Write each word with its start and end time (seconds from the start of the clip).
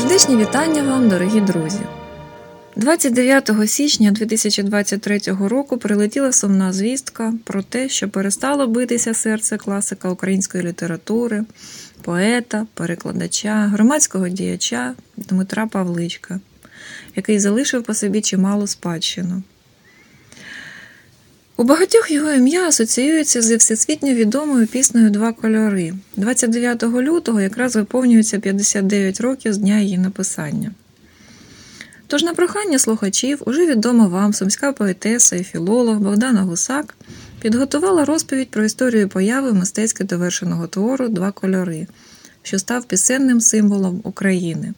Сердечні 0.00 0.36
вітання 0.36 0.82
вам, 0.82 1.08
дорогі 1.08 1.40
друзі! 1.40 1.80
29 2.76 3.50
січня 3.66 4.10
2023 4.10 5.20
року 5.26 5.78
прилетіла 5.78 6.32
сумна 6.32 6.72
звістка 6.72 7.34
про 7.44 7.62
те, 7.62 7.88
що 7.88 8.08
перестало 8.08 8.66
битися 8.66 9.14
серце 9.14 9.56
класика 9.56 10.10
української 10.10 10.64
літератури, 10.64 11.44
поета, 12.02 12.66
перекладача, 12.74 13.66
громадського 13.72 14.28
діяча 14.28 14.94
Дмитра 15.16 15.66
Павличка, 15.66 16.40
який 17.16 17.38
залишив 17.38 17.82
по 17.82 17.94
собі 17.94 18.20
чималу 18.20 18.66
спадщину. 18.66 19.42
У 21.58 21.64
багатьох 21.64 22.10
його 22.10 22.32
ім'я 22.32 22.68
асоціюється 22.68 23.42
зі 23.42 23.56
всесвітньо 23.56 24.14
відомою 24.14 24.66
піснею 24.66 25.10
Два 25.10 25.32
кольори. 25.32 25.94
29 26.16 26.82
лютого 26.82 27.40
якраз 27.40 27.76
виповнюється 27.76 28.38
59 28.38 29.20
років 29.20 29.52
з 29.52 29.58
дня 29.58 29.78
її 29.78 29.98
написання. 29.98 30.70
Тож 32.06 32.22
на 32.22 32.34
прохання 32.34 32.78
слухачів 32.78 33.42
уже 33.46 33.66
відома 33.66 34.08
вам 34.08 34.32
сумська 34.32 34.72
поетеса 34.72 35.36
і 35.36 35.44
філолог 35.44 35.98
Богдана 35.98 36.42
Гусак 36.42 36.94
підготувала 37.40 38.04
розповідь 38.04 38.50
про 38.50 38.64
історію 38.64 39.08
появи 39.08 39.52
мистецьки 39.52 40.04
довершеного 40.04 40.66
твору 40.66 41.08
Два 41.08 41.32
кольори, 41.32 41.86
що 42.42 42.58
став 42.58 42.84
пісенним 42.84 43.40
символом 43.40 44.00
України. 44.04 44.74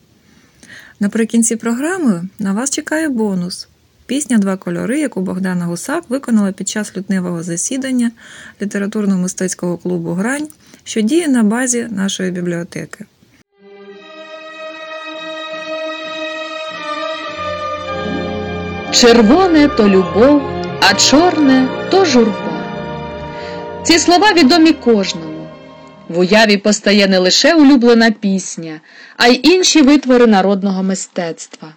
Наприкінці 1.00 1.56
програми 1.56 2.28
на 2.38 2.52
вас 2.52 2.70
чекає 2.70 3.08
бонус. 3.08 3.68
Пісня 4.10 4.38
Два 4.38 4.56
кольори, 4.56 5.00
яку 5.00 5.20
Богдана 5.20 5.64
Гусак 5.64 6.04
виконала 6.08 6.52
під 6.52 6.68
час 6.68 6.96
лютневого 6.96 7.42
засідання 7.42 8.10
літературно-мистецького 8.60 9.78
клубу 9.78 10.10
Грань, 10.10 10.48
що 10.84 11.00
діє 11.00 11.28
на 11.28 11.42
базі 11.42 11.88
нашої 11.90 12.30
бібліотеки. 12.30 13.04
Червоне 18.92 19.68
то 19.68 19.88
любов, 19.88 20.42
а 20.80 20.94
чорне 20.94 21.68
то 21.90 22.04
журба. 22.04 22.64
Ці 23.82 23.98
слова 23.98 24.32
відомі 24.32 24.72
кожному. 24.72 25.48
В 26.08 26.18
уяві 26.18 26.56
постає 26.56 27.08
не 27.08 27.18
лише 27.18 27.54
улюблена 27.54 28.10
пісня, 28.10 28.80
а 29.16 29.26
й 29.26 29.40
інші 29.42 29.82
витвори 29.82 30.26
народного 30.26 30.82
мистецтва, 30.82 31.74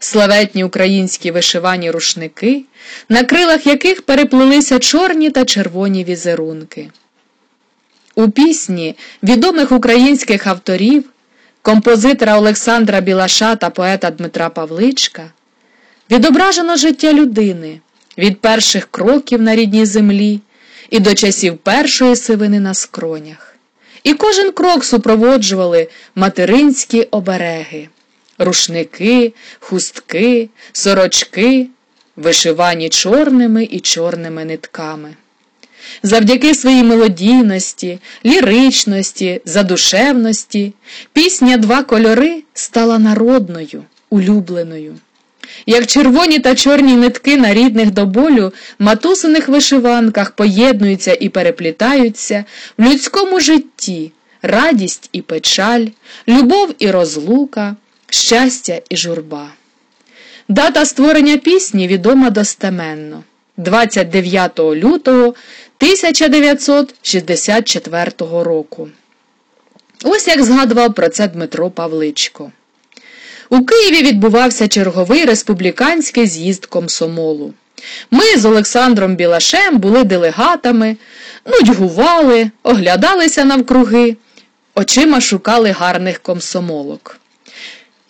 славетні 0.00 0.64
українські 0.64 1.30
вишивані 1.30 1.90
рушники, 1.90 2.64
на 3.08 3.24
крилах 3.24 3.66
яких 3.66 4.02
переплилися 4.02 4.78
чорні 4.78 5.30
та 5.30 5.44
червоні 5.44 6.04
візерунки. 6.04 6.90
У 8.14 8.30
пісні 8.30 8.96
відомих 9.22 9.72
українських 9.72 10.46
авторів, 10.46 11.04
композитора 11.62 12.38
Олександра 12.38 13.00
Білаша 13.00 13.56
та 13.56 13.70
поета 13.70 14.10
Дмитра 14.10 14.48
Павличка. 14.48 15.30
Відображено 16.10 16.76
життя 16.76 17.12
людини 17.12 17.80
від 18.18 18.40
перших 18.40 18.88
кроків 18.90 19.42
на 19.42 19.56
рідній 19.56 19.86
землі 19.86 20.40
і 20.90 21.00
до 21.00 21.14
часів 21.14 21.58
першої 21.58 22.16
сивини 22.16 22.60
на 22.60 22.74
скронях. 22.74 23.56
І 24.04 24.14
кожен 24.14 24.52
крок 24.52 24.84
супроводжували 24.84 25.88
материнські 26.14 27.02
обереги, 27.02 27.88
рушники, 28.40 29.34
хустки, 29.60 30.48
сорочки, 30.72 31.66
вишивані 32.16 32.88
чорними 32.88 33.64
і 33.64 33.80
чорними 33.80 34.44
нитками. 34.44 35.14
Завдяки 36.02 36.54
своїй 36.54 36.82
мелодійності, 36.84 37.98
ліричності, 38.26 39.40
задушевності 39.44 40.72
пісня 41.12 41.56
Два 41.56 41.82
кольори 41.82 42.42
стала 42.54 42.98
народною, 42.98 43.84
улюбленою 44.10 44.96
як 45.66 45.86
червоні 45.86 46.38
та 46.38 46.54
чорні 46.54 46.96
нитки 46.96 47.36
на 47.36 47.54
рідних 47.54 47.90
до 47.90 48.06
болю 48.06 48.52
матусиних 48.78 49.48
вишиванках 49.48 50.30
поєднуються 50.30 51.16
і 51.20 51.28
переплітаються 51.28 52.44
в 52.78 52.82
людському 52.82 53.40
житті 53.40 54.12
радість 54.42 55.08
і 55.12 55.22
печаль, 55.22 55.86
любов 56.28 56.74
і 56.78 56.90
розлука, 56.90 57.76
щастя 58.10 58.80
і 58.90 58.96
журба. 58.96 59.52
Дата 60.48 60.86
створення 60.86 61.36
пісні 61.36 61.86
відома 61.86 62.30
достеменно 62.30 63.24
29 63.56 64.58
лютого 64.58 65.22
1964 65.22 68.12
року. 68.18 68.88
Ось 70.04 70.28
як 70.28 70.42
згадував 70.42 70.94
про 70.94 71.08
це 71.08 71.28
Дмитро 71.28 71.70
Павличко. 71.70 72.52
У 73.50 73.64
Києві 73.64 74.02
відбувався 74.02 74.68
черговий 74.68 75.24
республіканський 75.24 76.26
з'їзд 76.26 76.66
комсомолу. 76.66 77.54
Ми 78.10 78.36
з 78.36 78.44
Олександром 78.44 79.16
Білашем 79.16 79.78
були 79.78 80.04
делегатами, 80.04 80.96
нудьгували, 81.46 82.50
оглядалися 82.62 83.44
навкруги, 83.44 84.16
очима 84.74 85.20
шукали 85.20 85.70
гарних 85.70 86.18
комсомолок. 86.18 87.19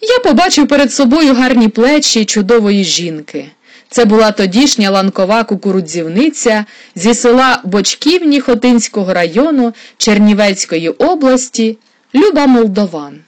Я 0.00 0.18
побачив 0.18 0.68
перед 0.68 0.92
собою 0.92 1.34
гарні 1.34 1.68
плечі 1.68 2.24
чудової 2.24 2.84
жінки. 2.84 3.50
Це 3.88 4.04
була 4.04 4.32
тодішня 4.32 4.90
ланкова 4.90 5.44
кукурудзівниця 5.44 6.64
зі 6.94 7.14
села 7.14 7.60
Бочківні 7.64 8.40
Хотинського 8.40 9.14
району 9.14 9.74
Чернівецької 9.96 10.88
області 10.88 11.78
Люба 12.14 12.46
Молдован. 12.46 13.20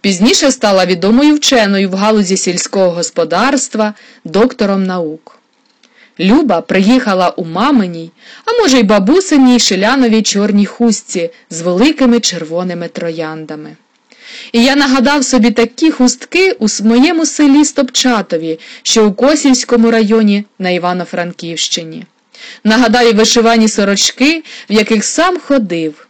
Пізніше 0.00 0.50
стала 0.50 0.86
відомою 0.86 1.34
вченою 1.34 1.90
в 1.90 1.94
галузі 1.94 2.36
сільського 2.36 2.90
господарства, 2.90 3.94
доктором 4.24 4.84
наук. 4.84 5.38
Люба 6.20 6.60
приїхала 6.60 7.28
у 7.28 7.44
маминій, 7.44 8.10
а 8.44 8.62
може 8.62 8.78
й 8.78 8.82
бабусиній 8.82 9.58
шиляновій 9.58 10.22
чорній 10.22 10.66
хустці 10.66 11.30
з 11.50 11.60
великими 11.60 12.20
червоними 12.20 12.88
трояндами. 12.88 13.76
І 14.54 14.64
я 14.64 14.76
нагадав 14.76 15.24
собі 15.24 15.50
такі 15.50 15.90
хустки 15.90 16.52
у 16.52 16.66
моєму 16.84 17.26
селі 17.26 17.64
Стопчатові, 17.64 18.58
що 18.82 19.06
у 19.06 19.12
Косівському 19.12 19.90
районі 19.90 20.44
на 20.58 20.70
Івано-Франківщині. 20.70 22.04
Нагадаю 22.64 23.12
вишивані 23.12 23.68
сорочки, 23.68 24.42
в 24.70 24.72
яких 24.72 25.04
сам 25.04 25.38
ходив. 25.38 26.06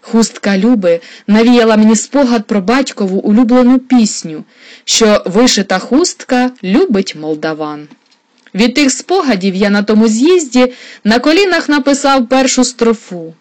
Хустка 0.00 0.58
Люби 0.58 1.00
навіяла 1.26 1.76
мені 1.76 1.96
спогад 1.96 2.46
про 2.46 2.60
батькову 2.60 3.18
улюблену 3.18 3.78
пісню, 3.78 4.44
що 4.84 5.22
вишита 5.26 5.78
хустка 5.78 6.50
любить 6.64 7.16
молдаван. 7.20 7.88
Від 8.54 8.74
тих 8.74 8.90
спогадів 8.90 9.54
я 9.54 9.70
на 9.70 9.82
тому 9.82 10.08
з'їзді 10.08 10.72
на 11.04 11.18
колінах 11.18 11.68
написав 11.68 12.28
першу 12.28 12.64
строфу. 12.64 13.34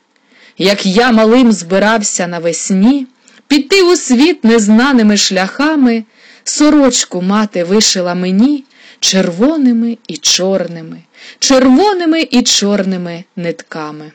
Як 0.58 0.86
я 0.86 1.12
малим 1.12 1.52
збирався 1.52 2.28
навесні, 2.28 3.08
піти 3.52 3.84
у 3.84 3.96
світ 3.96 4.44
незнаними 4.44 5.18
шляхами, 5.18 6.04
сорочку 6.44 7.22
мати 7.22 7.64
вишила 7.64 8.16
мені 8.16 8.64
червоними 9.00 9.98
і 10.08 10.18
чорними, 10.18 10.98
червоними 11.40 12.28
і 12.32 12.42
чорними 12.42 13.24
нитками. 13.36 14.12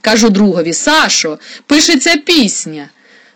Кажу 0.00 0.30
другові 0.30 0.72
Сашо, 0.72 1.38
пишеться 1.66 2.16
пісня. 2.16 2.88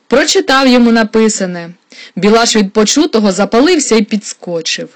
Прочитав 0.06 0.69
йому 0.69 0.93
написане. 0.93 1.71
Білаш 2.17 2.57
від 2.57 2.72
почутого 2.72 3.33
запалився 3.33 3.97
і 3.97 4.03
підскочив. 4.03 4.89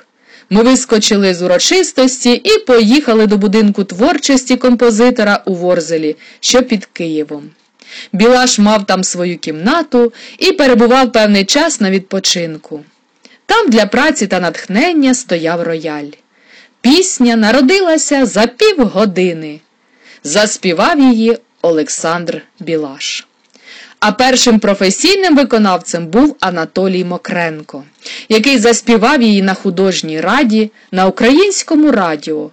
Ми 0.50 0.62
вискочили 0.62 1.34
з 1.34 1.42
урочистості 1.42 2.32
і 2.32 2.58
поїхали 2.58 3.26
до 3.26 3.36
будинку 3.36 3.84
творчості 3.84 4.56
композитора 4.56 5.42
у 5.46 5.54
Ворзелі, 5.54 6.16
що 6.40 6.62
під 6.62 6.84
Києвом. 6.84 7.50
Білаш 8.12 8.58
мав 8.58 8.86
там 8.86 9.04
свою 9.04 9.38
кімнату 9.38 10.12
і 10.38 10.52
перебував 10.52 11.12
певний 11.12 11.44
час 11.44 11.80
на 11.80 11.90
відпочинку. 11.90 12.84
Там 13.46 13.70
для 13.70 13.86
праці 13.86 14.26
та 14.26 14.40
натхнення 14.40 15.14
стояв 15.14 15.62
рояль. 15.62 16.10
Пісня 16.80 17.36
народилася 17.36 18.26
за 18.26 18.46
півгодини. 18.46 19.60
Заспівав 20.24 21.00
її 21.00 21.38
Олександр 21.62 22.42
Білаш. 22.60 23.26
А 24.00 24.12
першим 24.12 24.58
професійним 24.58 25.36
виконавцем 25.36 26.06
був 26.06 26.36
Анатолій 26.40 27.04
Мокренко, 27.04 27.84
який 28.28 28.58
заспівав 28.58 29.22
її 29.22 29.42
на 29.42 29.54
художній 29.54 30.20
раді 30.20 30.70
на 30.92 31.06
українському 31.06 31.92
радіо, 31.92 32.50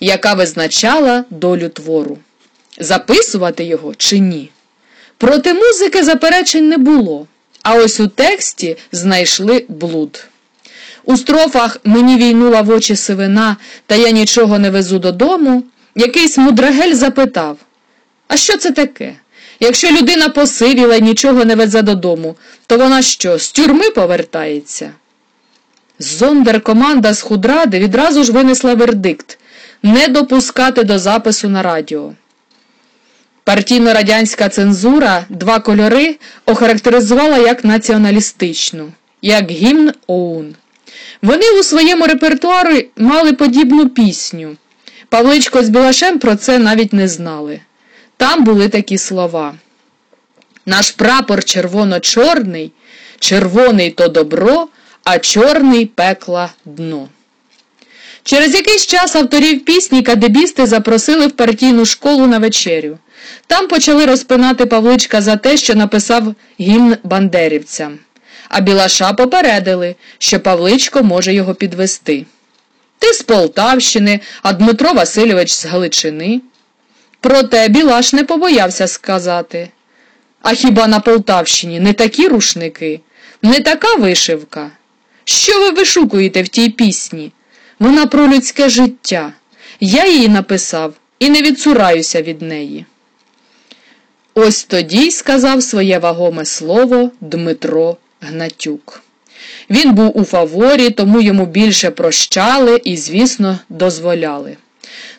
яка 0.00 0.34
визначала 0.34 1.24
долю 1.30 1.68
твору. 1.68 2.18
Записувати 2.78 3.64
його 3.64 3.94
чи 3.94 4.18
ні? 4.18 4.50
Проти 5.20 5.54
музики 5.54 6.02
заперечень 6.02 6.68
не 6.68 6.78
було, 6.78 7.26
а 7.62 7.74
ось 7.74 8.00
у 8.00 8.08
тексті 8.08 8.76
знайшли 8.92 9.64
блуд. 9.68 10.24
У 11.04 11.16
строфах 11.16 11.78
мені 11.84 12.16
війнула 12.16 12.62
в 12.62 12.70
очі 12.70 12.96
сивина, 12.96 13.56
та 13.86 13.94
я 13.94 14.10
нічого 14.10 14.58
не 14.58 14.70
везу 14.70 14.98
додому. 14.98 15.64
Якийсь 15.94 16.38
мудрагель 16.38 16.94
запитав 16.94 17.56
а 18.30 18.36
що 18.36 18.56
це 18.56 18.70
таке? 18.70 19.14
Якщо 19.60 19.90
людина 19.90 20.28
посивіла 20.28 20.96
і 20.96 21.02
нічого 21.02 21.44
не 21.44 21.54
везе 21.54 21.82
додому, 21.82 22.36
то 22.66 22.78
вона 22.78 23.02
що, 23.02 23.38
з 23.38 23.52
тюрми 23.52 23.90
повертається? 23.90 24.92
Зондеркоманда 25.98 27.14
з 27.14 27.22
худради 27.22 27.78
відразу 27.78 28.24
ж 28.24 28.32
винесла 28.32 28.74
вердикт 28.74 29.38
не 29.82 30.08
допускати 30.08 30.84
до 30.84 30.98
запису 30.98 31.48
на 31.48 31.62
радіо. 31.62 32.12
Партійно-радянська 33.44 34.48
цензура 34.48 35.26
два 35.28 35.60
кольори 35.60 36.16
охарактеризувала 36.46 37.38
як 37.38 37.64
націоналістичну, 37.64 38.92
як 39.22 39.50
гімн 39.50 39.92
ОУН. 40.06 40.54
Вони 41.22 41.44
у 41.60 41.62
своєму 41.62 42.06
репертуарі 42.06 42.88
мали 42.96 43.32
подібну 43.32 43.88
пісню. 43.88 44.56
Павличко 45.08 45.64
з 45.64 45.68
Білашем 45.68 46.18
про 46.18 46.36
це 46.36 46.58
навіть 46.58 46.92
не 46.92 47.08
знали. 47.08 47.60
Там 48.16 48.44
були 48.44 48.68
такі 48.68 48.98
слова. 48.98 49.54
Наш 50.66 50.90
прапор 50.90 51.44
червоно-чорний, 51.44 52.72
червоний 53.18 53.90
то 53.90 54.08
добро, 54.08 54.68
а 55.04 55.18
чорний 55.18 55.86
пекла 55.86 56.50
дно. 56.64 57.08
Через 58.24 58.54
якийсь 58.54 58.86
час 58.86 59.16
авторів 59.16 59.64
пісні 59.64 60.02
кадебісти 60.02 60.66
запросили 60.66 61.26
в 61.26 61.32
партійну 61.32 61.84
школу 61.84 62.26
на 62.26 62.38
вечерю. 62.38 62.98
Там 63.46 63.68
почали 63.68 64.06
розпинати 64.06 64.66
Павличка 64.66 65.20
за 65.20 65.36
те, 65.36 65.56
що 65.56 65.74
написав 65.74 66.34
гімн 66.60 66.96
бандерівцям, 67.04 67.98
а 68.48 68.60
Білаша 68.60 69.12
попередили, 69.12 69.94
що 70.18 70.40
Павличко 70.40 71.02
може 71.02 71.34
його 71.34 71.54
підвести. 71.54 72.26
Ти 72.98 73.12
з 73.12 73.22
Полтавщини, 73.22 74.20
а 74.42 74.52
Дмитро 74.52 74.92
Васильович 74.92 75.50
з 75.52 75.64
Галичини. 75.64 76.40
Проте 77.20 77.68
Білаш 77.68 78.12
не 78.12 78.24
побоявся 78.24 78.86
сказати. 78.86 79.70
А 80.42 80.52
хіба 80.52 80.86
на 80.86 81.00
Полтавщині 81.00 81.80
не 81.80 81.92
такі 81.92 82.28
рушники, 82.28 83.00
не 83.42 83.60
така 83.60 83.94
вишивка? 83.94 84.70
Що 85.24 85.60
ви 85.60 85.70
вишукуєте 85.70 86.42
в 86.42 86.48
тій 86.48 86.68
пісні? 86.68 87.32
Вона 87.80 88.06
про 88.06 88.28
людське 88.28 88.68
життя. 88.68 89.32
Я 89.80 90.06
її 90.06 90.28
написав 90.28 90.94
і 91.18 91.30
не 91.30 91.42
відсураюся 91.42 92.22
від 92.22 92.42
неї. 92.42 92.84
Ось 94.34 94.64
тоді 94.64 95.06
й 95.06 95.10
сказав 95.10 95.62
своє 95.62 95.98
вагоме 95.98 96.44
слово 96.44 97.10
Дмитро 97.20 97.96
Гнатюк. 98.20 99.02
Він 99.70 99.92
був 99.92 100.18
у 100.18 100.24
фаворі, 100.24 100.90
тому 100.90 101.20
йому 101.20 101.46
більше 101.46 101.90
прощали 101.90 102.80
і, 102.84 102.96
звісно, 102.96 103.58
дозволяли. 103.68 104.56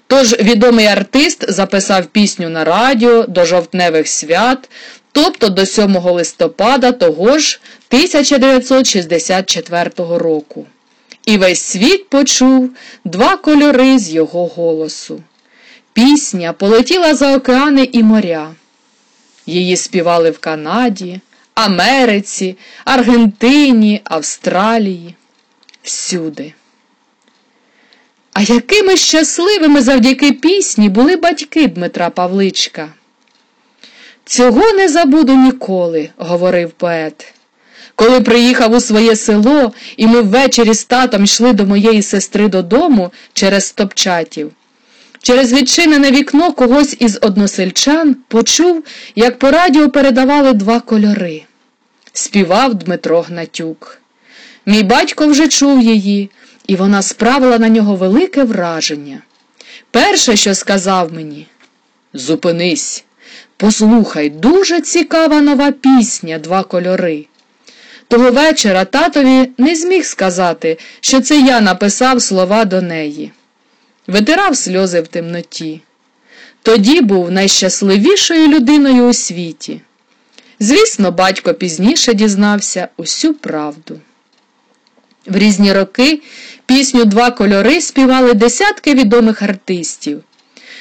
Тож 0.08 0.40
відомий 0.40 0.86
артист 0.86 1.52
записав 1.52 2.06
пісню 2.06 2.50
на 2.50 2.64
радіо 2.64 3.24
до 3.24 3.46
жовтневих 3.46 4.08
свят, 4.08 4.70
тобто 5.12 5.50
до 5.50 5.66
7 5.66 5.96
листопада 5.96 6.92
того 6.92 7.38
ж 7.38 7.60
1964 7.90 9.92
року. 9.98 10.66
І 11.26 11.38
весь 11.38 11.62
світ 11.62 12.10
почув 12.10 12.70
два 13.06 13.38
кольори 13.38 14.00
з 14.00 14.10
його 14.12 14.48
голосу. 14.48 15.24
Пісня 15.94 16.54
полетіла 16.54 17.16
за 17.16 17.36
океани 17.36 17.90
і 17.92 18.04
моря. 18.04 18.56
Її 19.46 19.78
співали 19.78 20.32
в 20.32 20.40
Канаді, 20.40 21.20
Америці, 21.54 22.58
Аргентині, 22.86 24.02
Австралії, 24.04 25.16
всюди. 25.84 26.54
А 28.34 28.42
якими 28.42 28.98
щасливими 28.98 29.82
завдяки 29.82 30.32
пісні 30.32 30.90
були 30.90 31.16
батьки 31.16 31.68
Дмитра 31.68 32.10
Павличка. 32.10 32.90
Цього 34.26 34.74
не 34.74 34.90
забуду 34.90 35.36
ніколи, 35.36 36.10
говорив 36.18 36.72
поет. 36.72 37.34
Коли 38.02 38.22
приїхав 38.22 38.74
у 38.74 38.80
своє 38.80 39.16
село, 39.16 39.74
і 39.98 40.08
ми 40.08 40.22
ввечері 40.22 40.74
з 40.74 40.84
татом 40.84 41.24
йшли 41.24 41.54
до 41.54 41.66
моєї 41.66 42.02
сестри 42.02 42.48
додому 42.48 43.12
через 43.34 43.66
стопчатів. 43.66 44.52
Через 45.22 45.54
відчинене 45.54 46.12
вікно 46.12 46.54
когось 46.54 46.96
із 47.00 47.20
односельчан 47.22 48.16
почув, 48.28 48.84
як 49.16 49.40
по 49.40 49.52
радіо 49.52 49.90
передавали 49.90 50.54
два 50.54 50.80
кольори. 50.80 51.44
Співав 52.14 52.74
Дмитро 52.74 53.22
Гнатюк. 53.22 54.02
Мій 54.66 54.84
батько 54.84 55.28
вже 55.28 55.48
чув 55.48 55.82
її, 55.82 56.30
і 56.68 56.76
вона 56.76 57.02
справила 57.02 57.60
на 57.60 57.70
нього 57.70 57.96
велике 57.96 58.44
враження. 58.44 59.22
Перше, 59.92 60.36
що 60.36 60.56
сказав 60.56 61.14
мені, 61.14 61.48
зупинись, 62.14 63.04
послухай, 63.58 64.30
дуже 64.30 64.82
цікава 64.82 65.42
нова 65.42 65.72
пісня, 65.72 66.40
два 66.40 66.64
кольори. 66.64 67.26
Того 68.12 68.32
вечора 68.32 68.86
татові 68.86 69.50
не 69.58 69.76
зміг 69.76 70.06
сказати, 70.06 70.78
що 71.02 71.22
це 71.22 71.40
я 71.40 71.62
написав 71.62 72.22
слова 72.22 72.66
до 72.66 72.82
неї. 72.82 73.32
Витирав 74.08 74.58
сльози 74.58 75.02
в 75.02 75.08
темноті. 75.08 75.82
Тоді 76.64 77.02
був 77.02 77.32
найщасливішою 77.32 78.48
людиною 78.48 79.08
у 79.08 79.14
світі. 79.14 79.82
Звісно, 80.60 81.12
батько 81.12 81.54
пізніше 81.54 82.14
дізнався 82.14 82.88
усю 82.98 83.34
правду. 83.34 84.00
В 85.26 85.38
різні 85.38 85.74
роки 85.74 86.22
пісню 86.66 87.06
Два 87.06 87.32
кольори 87.32 87.82
співали 87.82 88.34
десятки 88.34 88.94
відомих 88.94 89.42
артистів. 89.42 90.24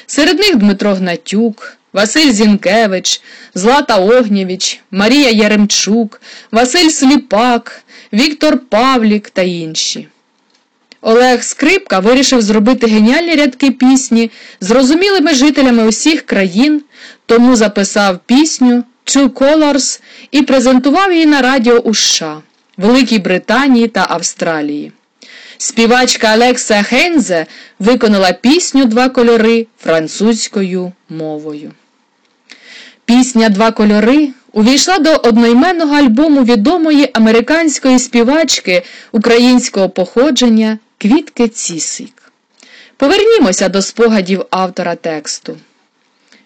Серед 0.05 0.39
них 0.39 0.55
Дмитро 0.55 0.93
Гнатюк, 0.95 1.77
Василь 1.93 2.31
Зінкевич, 2.31 3.21
Злата 3.55 3.97
Огнєвіч, 3.97 4.81
Марія 4.91 5.29
Яремчук, 5.29 6.21
Василь 6.51 6.89
Сліпак, 6.89 7.83
Віктор 8.13 8.59
Павлік 8.69 9.29
та 9.29 9.41
інші. 9.41 10.07
Олег 11.01 11.43
Скрипка 11.43 11.99
вирішив 11.99 12.41
зробити 12.41 12.87
геніальні 12.87 13.35
рядки 13.35 13.71
пісні 13.71 14.31
зрозумілими 14.59 15.33
жителями 15.33 15.87
усіх 15.87 16.21
країн, 16.21 16.81
тому 17.25 17.55
записав 17.55 18.19
пісню 18.25 18.83
Two 19.05 19.29
Colors 19.29 20.01
і 20.31 20.41
презентував 20.41 21.13
її 21.13 21.25
на 21.25 21.41
радіо 21.41 21.77
у 21.77 21.93
США, 21.93 22.41
Великій 22.77 23.19
Британії 23.19 23.87
та 23.87 24.05
Австралії. 24.09 24.91
Співачка 25.57 26.27
Алекса 26.27 26.83
Хейнзе 26.83 27.45
виконала 27.79 28.33
пісню 28.33 28.85
Два 28.85 29.09
кольори 29.09 29.67
французькою 29.79 30.91
мовою. 31.09 31.71
Пісня 33.11 33.49
Два 33.49 33.71
кольори 33.71 34.29
увійшла 34.53 34.99
до 34.99 35.15
одноіменного 35.15 35.95
альбому 35.95 36.43
відомої 36.43 37.09
американської 37.13 37.99
співачки 37.99 38.83
українського 39.11 39.89
походження 39.89 40.79
Квітки 40.97 41.47
Цісик. 41.47 42.31
Повернімося 42.97 43.69
до 43.69 43.81
спогадів 43.81 44.45
автора 44.49 44.95
тексту. 44.95 45.57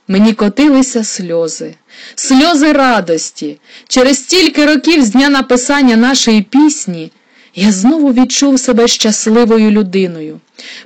Мені 0.07 0.33
котилися 0.33 1.03
сльози, 1.03 1.75
сльози 2.15 2.71
радості. 2.71 3.59
Через 3.87 4.17
стільки 4.17 4.65
років 4.65 5.03
з 5.03 5.09
дня 5.09 5.29
написання 5.29 5.95
нашої 5.95 6.41
пісні 6.41 7.11
я 7.55 7.71
знову 7.71 8.13
відчув 8.13 8.59
себе 8.59 8.87
щасливою 8.87 9.71
людиною. 9.71 10.39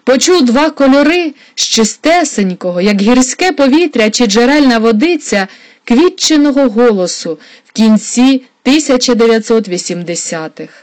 Почув 0.04 0.46
два 0.46 0.70
кольори 0.70 1.34
з 1.56 1.64
чистесенького, 1.64 2.82
як 2.82 3.02
гірське 3.02 3.52
повітря 3.52 4.10
чи 4.10 4.26
джерельна 4.26 4.78
водиця 4.78 5.48
квітченого 5.90 6.70
голосу 6.70 7.40
в 7.66 7.72
кінці 7.72 8.42
1980-х. 8.66 10.74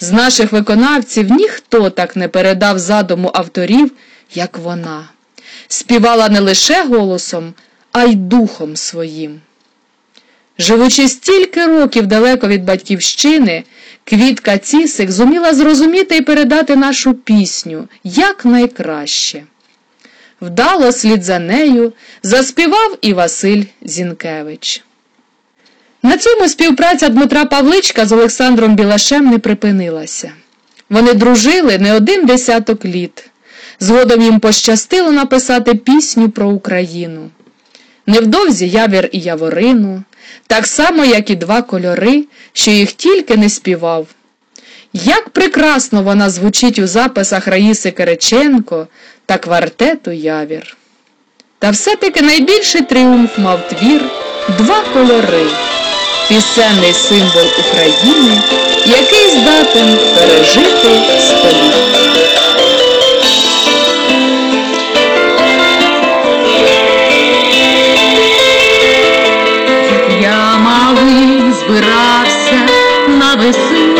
З 0.00 0.12
наших 0.12 0.52
виконавців 0.52 1.30
ніхто 1.30 1.90
так 1.90 2.16
не 2.16 2.28
передав 2.28 2.78
задуму 2.78 3.30
авторів, 3.34 3.92
як 4.34 4.58
вона. 4.58 5.08
Співала 5.68 6.28
не 6.28 6.40
лише 6.40 6.84
голосом, 6.84 7.54
а 7.92 8.04
й 8.04 8.14
духом 8.14 8.76
своїм. 8.76 9.40
Живучи 10.58 11.08
стільки 11.08 11.66
років 11.66 12.06
далеко 12.06 12.48
від 12.48 12.64
батьківщини, 12.64 13.64
Квітка 14.04 14.58
Цісик 14.58 15.10
зуміла 15.10 15.54
зрозуміти 15.54 16.16
і 16.16 16.22
передати 16.22 16.76
нашу 16.76 17.14
пісню 17.14 17.88
як 18.04 18.44
найкраще. 18.44 19.44
Вдало 20.42 20.92
слід 20.92 21.24
за 21.24 21.38
нею 21.38 21.92
заспівав 22.22 22.98
і 23.00 23.12
Василь 23.12 23.62
Зінкевич. 23.82 24.82
На 26.02 26.18
цьому 26.18 26.48
співпраця 26.48 27.08
Дмитра 27.08 27.44
Павличка 27.44 28.06
з 28.06 28.12
Олександром 28.12 28.76
Білашем 28.76 29.26
не 29.26 29.38
припинилася. 29.38 30.32
Вони 30.90 31.14
дружили 31.14 31.78
не 31.78 31.94
один 31.94 32.26
десяток 32.26 32.84
літ. 32.84 33.30
Згодом 33.80 34.22
їм 34.22 34.40
пощастило 34.40 35.12
написати 35.12 35.74
пісню 35.74 36.30
про 36.30 36.48
Україну. 36.48 37.30
Невдовзі 38.06 38.68
явір 38.68 39.08
і 39.12 39.20
яворину, 39.20 40.02
так 40.46 40.66
само, 40.66 41.04
як 41.04 41.30
і 41.30 41.36
два 41.36 41.62
кольори, 41.62 42.24
що 42.52 42.70
їх 42.70 42.92
тільки 42.92 43.36
не 43.36 43.48
співав. 43.48 44.06
Як 44.92 45.28
прекрасно 45.28 46.02
вона 46.02 46.30
звучить 46.30 46.78
у 46.78 46.86
записах 46.86 47.46
Раїси 47.46 47.90
Кириченко 47.90 48.88
та 49.26 49.38
квартету 49.38 50.10
явір. 50.10 50.76
Та 51.58 51.70
все-таки 51.70 52.22
найбільший 52.22 52.82
тріумф 52.82 53.38
мав 53.38 53.68
твір 53.68 54.02
два 54.58 54.82
кольори, 54.92 55.46
пісенний 56.28 56.92
символ 56.92 57.46
України, 57.68 58.42
який 58.86 59.30
здатен 59.30 59.98
пережити 60.14 61.00
століття. 61.20 62.02
Я 70.22 70.58
малий 70.58 71.52
Збирався 71.52 72.66
на 73.08 73.34
весну. 73.34 73.91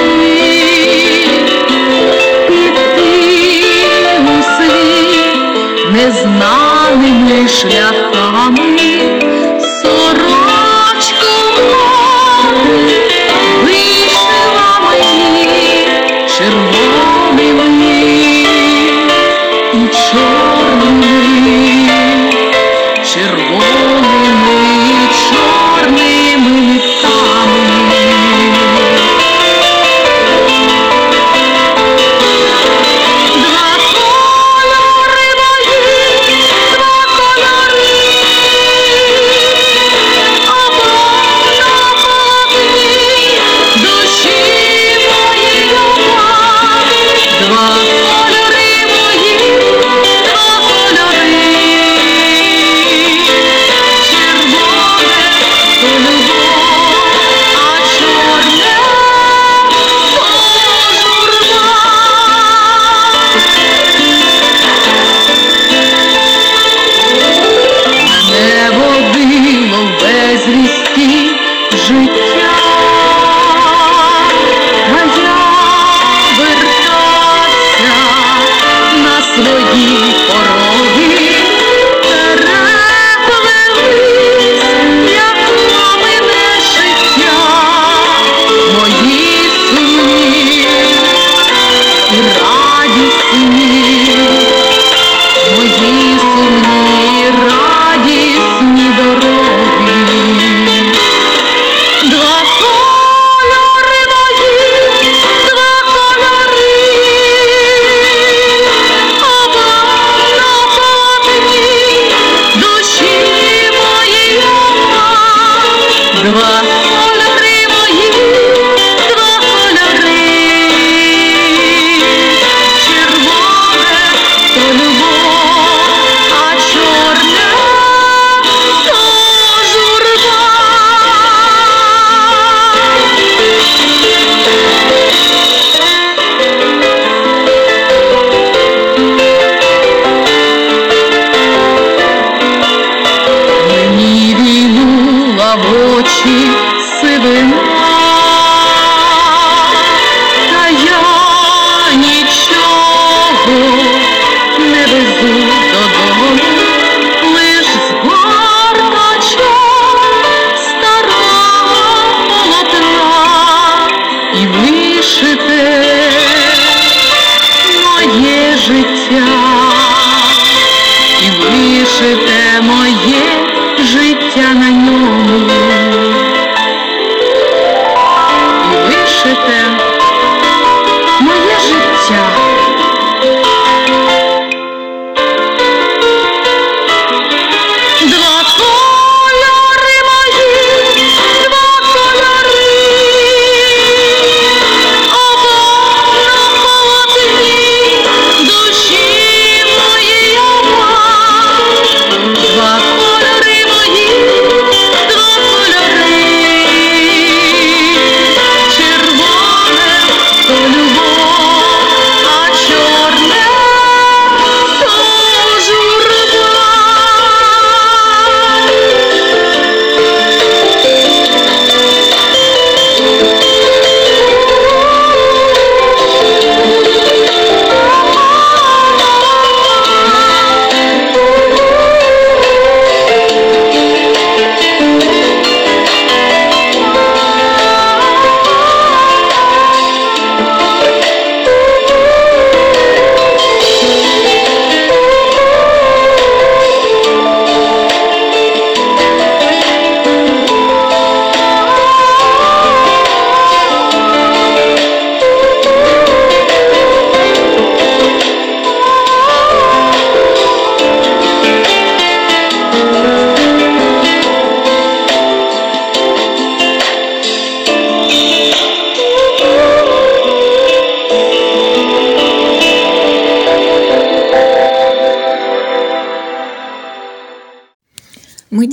лишь 7.32 7.64
рядом. 7.64 8.91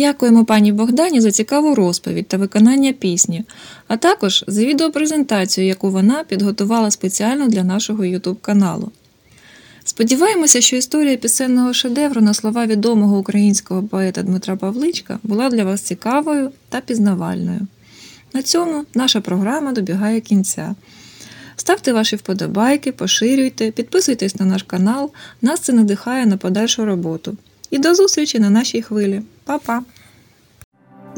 Дякуємо 0.10 0.46
пані 0.46 0.72
Богдані 0.72 1.22
за 1.22 1.32
цікаву 1.32 1.76
розповідь 1.76 2.28
та 2.28 2.38
виконання 2.38 2.94
пісні, 2.94 3.44
а 3.88 3.98
також 3.98 4.46
за 4.48 4.66
відеопрезентацію, 4.66 5.68
яку 5.68 5.90
вона 5.90 6.24
підготувала 6.24 6.92
спеціально 6.92 7.48
для 7.48 7.64
нашого 7.64 8.04
YouTube 8.04 8.38
каналу. 8.42 8.92
Сподіваємося, 9.84 10.62
що 10.62 10.76
історія 10.76 11.18
пісенного 11.18 11.74
шедевру 11.74 12.22
на 12.22 12.34
слова 12.34 12.66
відомого 12.66 13.18
українського 13.18 13.84
поета 13.84 14.24
Дмитра 14.24 14.56
Павличка 14.56 15.20
була 15.24 15.50
для 15.50 15.64
вас 15.64 15.82
цікавою 15.82 16.52
та 16.70 16.82
пізнавальною. 16.82 17.68
На 18.34 18.42
цьому 18.42 18.86
наша 18.94 19.22
програма 19.22 19.72
добігає 19.72 20.22
кінця. 20.22 20.76
Ставте 21.56 21.94
ваші 21.94 22.16
вподобайки, 22.16 22.92
поширюйте, 22.92 23.72
підписуйтесь 23.72 24.36
на 24.36 24.46
наш 24.46 24.64
канал, 24.64 25.12
нас 25.42 25.60
це 25.60 25.74
надихає 25.74 26.26
на 26.26 26.38
подальшу 26.38 26.86
роботу. 26.86 27.38
І 27.72 27.78
до 27.78 27.96
зустрічі 27.96 28.40
на 28.40 28.50
нашій 28.50 28.82
хвилі. 28.82 29.22
Па-па! 29.44 29.82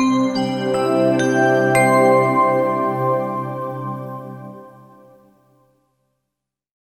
Música 0.02 0.91